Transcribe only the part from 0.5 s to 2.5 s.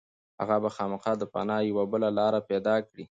به خامخا د پناه یوه بله لاره